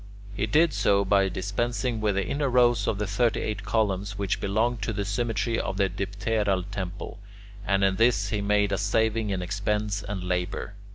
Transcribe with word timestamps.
He 0.35 0.47
did 0.47 0.73
so 0.73 1.05
by 1.05 1.29
dispensing 1.29 2.01
with 2.01 2.15
the 2.15 2.25
inner 2.25 2.49
rows 2.49 2.87
of 2.87 2.97
thirty 3.07 3.39
eight 3.39 3.63
columns 3.63 4.17
which 4.17 4.39
belonged 4.39 4.81
to 4.81 4.93
the 4.93 5.05
symmetry 5.05 5.59
of 5.59 5.77
the 5.77 5.89
dipteral 5.89 6.63
temple, 6.71 7.19
and 7.67 7.83
in 7.83 7.97
this 7.97 8.31
way 8.31 8.37
he 8.37 8.41
made 8.41 8.71
a 8.71 8.79
saving 8.79 9.29
in 9.29 9.43
expense 9.43 10.01
and 10.01 10.23
labour. 10.23 10.73